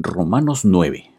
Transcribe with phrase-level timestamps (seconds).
[0.00, 1.10] Romanos 9.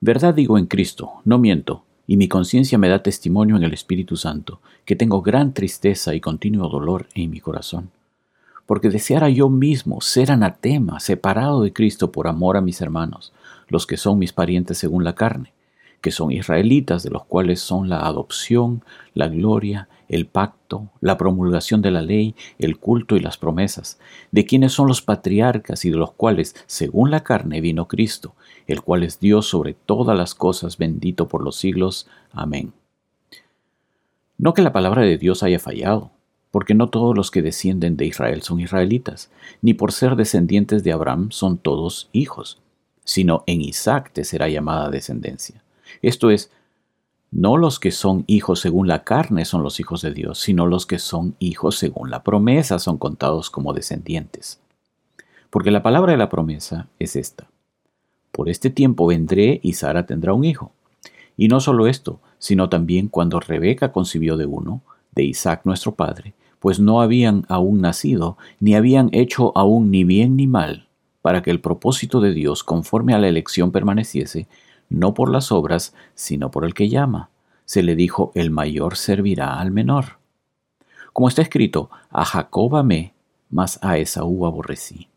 [0.00, 4.16] Verdad digo en Cristo, no miento, y mi conciencia me da testimonio en el Espíritu
[4.16, 7.90] Santo, que tengo gran tristeza y continuo dolor en mi corazón.
[8.64, 13.34] Porque deseara yo mismo ser anatema, separado de Cristo por amor a mis hermanos,
[13.68, 15.52] los que son mis parientes según la carne,
[16.00, 21.82] que son israelitas, de los cuales son la adopción, la gloria, el pacto, la promulgación
[21.82, 23.98] de la ley, el culto y las promesas,
[24.32, 28.34] de quienes son los patriarcas y de los cuales, según la carne, vino Cristo,
[28.66, 32.08] el cual es Dios sobre todas las cosas, bendito por los siglos.
[32.32, 32.72] Amén.
[34.36, 36.10] No que la palabra de Dios haya fallado,
[36.50, 39.30] porque no todos los que descienden de Israel son israelitas,
[39.62, 42.60] ni por ser descendientes de Abraham son todos hijos,
[43.04, 45.62] sino en Isaac te será llamada descendencia.
[46.02, 46.50] Esto es,
[47.30, 50.84] no los que son hijos según la carne son los hijos de Dios, sino los
[50.84, 54.60] que son hijos según la promesa son contados como descendientes.
[55.48, 57.48] Porque la palabra de la promesa es esta.
[58.32, 60.72] Por este tiempo vendré y Sara tendrá un hijo.
[61.36, 66.34] Y no solo esto, sino también cuando Rebeca concibió de uno, de Isaac nuestro padre,
[66.58, 70.88] pues no habían aún nacido, ni habían hecho aún ni bien ni mal,
[71.22, 74.46] para que el propósito de Dios conforme a la elección permaneciese,
[74.90, 77.30] no por las obras, sino por el que llama.
[77.64, 80.18] Se le dijo, el mayor servirá al menor.
[81.12, 83.14] Como está escrito, a Jacob amé,
[83.48, 85.08] mas a Esaú aborrecí.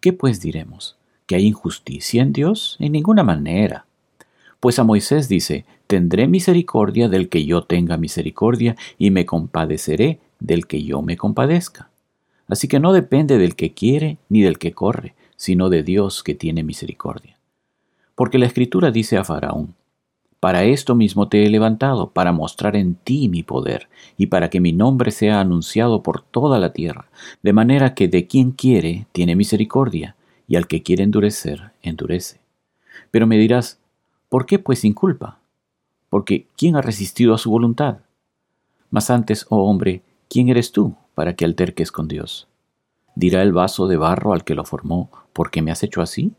[0.00, 0.96] ¿Qué pues diremos?
[1.26, 2.76] ¿Que hay injusticia en Dios?
[2.78, 3.86] En ninguna manera.
[4.60, 10.66] Pues a Moisés dice, tendré misericordia del que yo tenga misericordia y me compadeceré del
[10.66, 11.90] que yo me compadezca.
[12.46, 16.34] Así que no depende del que quiere ni del que corre, sino de Dios que
[16.34, 17.33] tiene misericordia.
[18.14, 19.74] Porque la escritura dice a Faraón,
[20.40, 24.60] Para esto mismo te he levantado, para mostrar en ti mi poder, y para que
[24.60, 27.06] mi nombre sea anunciado por toda la tierra,
[27.42, 32.40] de manera que de quien quiere tiene misericordia, y al que quiere endurecer, endurece.
[33.10, 33.78] Pero me dirás,
[34.28, 35.38] ¿por qué pues sin culpa?
[36.10, 37.98] Porque ¿quién ha resistido a su voluntad?
[38.90, 42.46] Mas antes, oh hombre, ¿quién eres tú para que alterques con Dios?
[43.16, 46.32] ¿Dirá el vaso de barro al que lo formó, ¿por qué me has hecho así?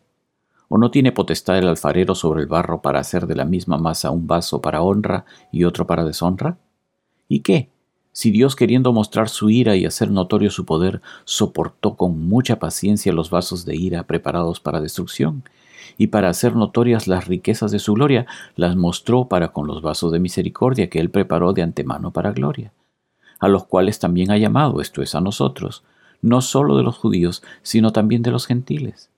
[0.67, 4.11] ¿O no tiene potestad el alfarero sobre el barro para hacer de la misma masa
[4.11, 6.57] un vaso para honra y otro para deshonra?
[7.27, 7.69] ¿Y qué?
[8.11, 13.11] Si Dios queriendo mostrar su ira y hacer notorio su poder, soportó con mucha paciencia
[13.11, 15.43] los vasos de ira preparados para destrucción,
[15.97, 20.11] y para hacer notorias las riquezas de su gloria, las mostró para con los vasos
[20.13, 22.71] de misericordia que él preparó de antemano para gloria,
[23.39, 25.83] a los cuales también ha llamado, esto es a nosotros,
[26.21, 29.09] no solo de los judíos, sino también de los gentiles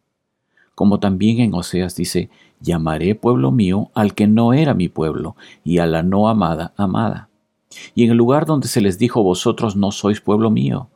[0.77, 2.29] como también en Oseas dice,
[2.59, 7.29] llamaré pueblo mío al que no era mi pueblo, y a la no amada amada.
[7.95, 10.91] Y en el lugar donde se les dijo, vosotros no sois pueblo mío,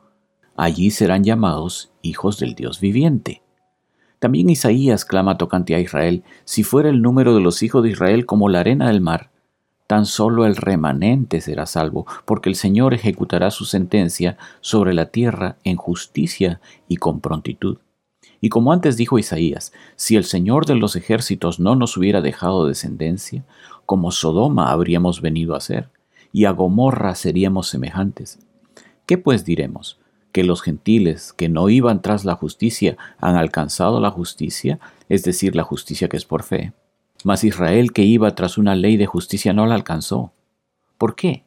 [0.56, 3.42] allí serán llamados hijos del Dios viviente.
[4.20, 8.24] También Isaías clama tocante a Israel, si fuera el número de los hijos de Israel
[8.24, 9.32] como la arena del mar,
[9.88, 15.56] tan solo el remanente será salvo, porque el Señor ejecutará su sentencia sobre la tierra
[15.64, 17.78] en justicia y con prontitud.
[18.44, 22.66] Y como antes dijo Isaías, si el Señor de los ejércitos no nos hubiera dejado
[22.66, 23.44] descendencia,
[23.86, 25.88] como Sodoma habríamos venido a ser,
[26.32, 28.40] y a Gomorra seríamos semejantes.
[29.06, 30.00] ¿Qué pues diremos?
[30.32, 35.54] ¿Que los gentiles que no iban tras la justicia han alcanzado la justicia, es decir,
[35.54, 36.72] la justicia que es por fe?
[37.22, 40.32] Mas Israel que iba tras una ley de justicia no la alcanzó.
[40.98, 41.44] ¿Por qué?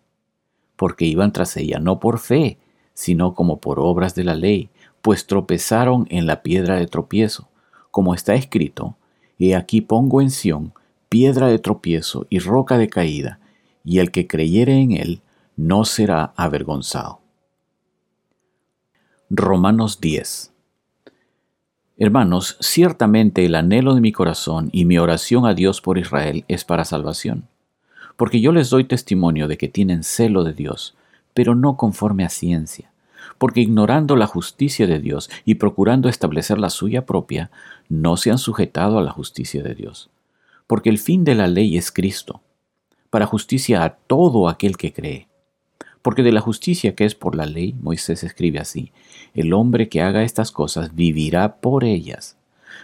[0.77, 2.57] Porque iban tras ella no por fe,
[2.95, 4.69] sino como por obras de la ley,
[5.03, 7.47] pues tropezaron en la piedra de tropiezo,
[7.91, 8.97] como está escrito,
[9.37, 10.73] He aquí pongo en Sión
[11.09, 13.39] piedra de tropiezo y roca de caída,
[13.83, 15.21] y el que creyere en él
[15.55, 17.21] no será avergonzado.
[19.29, 20.51] Romanos 10
[21.97, 26.65] Hermanos, ciertamente el anhelo de mi corazón y mi oración a Dios por Israel es
[26.65, 27.47] para salvación,
[28.17, 30.95] porque yo les doy testimonio de que tienen celo de Dios,
[31.35, 32.89] pero no conforme a ciencia
[33.37, 37.51] porque ignorando la justicia de Dios y procurando establecer la suya propia,
[37.89, 40.09] no se han sujetado a la justicia de Dios.
[40.67, 42.41] Porque el fin de la ley es Cristo,
[43.09, 45.27] para justicia a todo aquel que cree.
[46.01, 48.91] Porque de la justicia que es por la ley, Moisés escribe así,
[49.33, 52.37] el hombre que haga estas cosas vivirá por ellas.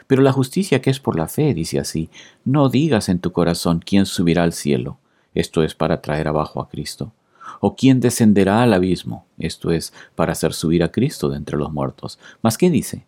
[0.08, 2.10] Pero la justicia que es por la fe dice así,
[2.46, 4.98] no digas en tu corazón quién subirá al cielo,
[5.34, 7.14] esto es para traer abajo a Cristo
[7.60, 9.26] ¿O quién descenderá al abismo?
[9.38, 12.20] Esto es, para hacer subir a Cristo de entre los muertos.
[12.42, 13.06] ¿Mas qué dice?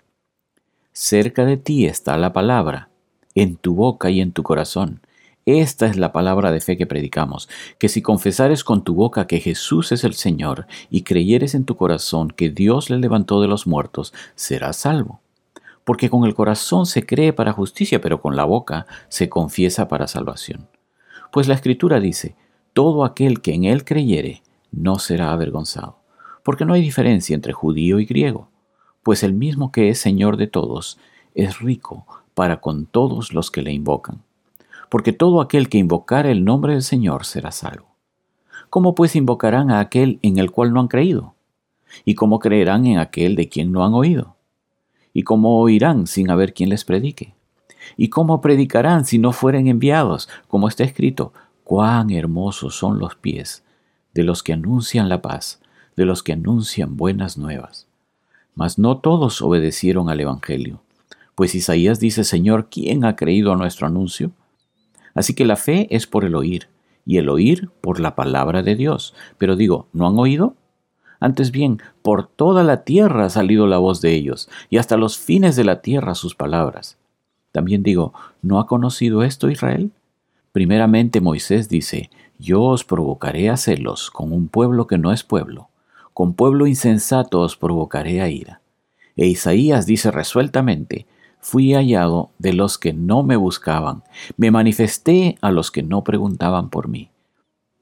[0.91, 2.89] Cerca de ti está la palabra,
[3.35, 5.01] en tu boca y en tu corazón.
[5.45, 9.41] Esta es la palabra de fe que predicamos, que si confesares con tu boca que
[9.41, 13.67] Jesús es el Señor y creyeres en tu corazón que Dios le levantó de los
[13.67, 15.19] muertos, serás salvo.
[15.83, 20.07] Porque con el corazón se cree para justicia, pero con la boca se confiesa para
[20.07, 20.69] salvación.
[21.29, 22.35] Pues la Escritura dice,
[22.73, 24.41] todo aquel que en él creyere
[24.71, 25.97] no será avergonzado,
[26.43, 28.49] porque no hay diferencia entre judío y griego,
[29.03, 30.97] pues el mismo que es Señor de todos
[31.35, 34.21] es rico para con todos los que le invocan.
[34.89, 37.87] Porque todo aquel que invocar el nombre del Señor será salvo.
[38.69, 41.35] ¿Cómo pues invocarán a aquel en el cual no han creído?
[42.05, 44.35] ¿Y cómo creerán en aquel de quien no han oído?
[45.13, 47.35] ¿Y cómo oirán sin haber quien les predique?
[47.97, 50.29] ¿Y cómo predicarán si no fueren enviados?
[50.47, 53.63] Como está escrito, cuán hermosos son los pies
[54.13, 55.59] de los que anuncian la paz,
[55.95, 57.87] de los que anuncian buenas nuevas.
[58.55, 60.81] Mas no todos obedecieron al Evangelio,
[61.35, 64.31] pues Isaías dice, Señor, ¿quién ha creído a nuestro anuncio?
[65.15, 66.67] Así que la fe es por el oír,
[67.05, 69.13] y el oír por la palabra de Dios.
[69.37, 70.55] Pero digo, ¿no han oído?
[71.19, 75.17] Antes bien, por toda la tierra ha salido la voz de ellos, y hasta los
[75.17, 76.97] fines de la tierra sus palabras.
[77.51, 79.91] También digo, ¿no ha conocido esto Israel?
[80.53, 85.69] Primeramente Moisés dice, Yo os provocaré a celos con un pueblo que no es pueblo,
[86.13, 88.61] con pueblo insensato os provocaré a ira.
[89.15, 91.07] E Isaías dice resueltamente,
[91.39, 94.03] Fui hallado de los que no me buscaban,
[94.37, 97.09] me manifesté a los que no preguntaban por mí.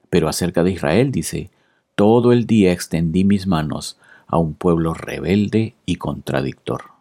[0.08, 1.50] Pero acerca de Israel dice,
[1.94, 6.91] todo el día extendí mis manos a un pueblo rebelde y contradictor.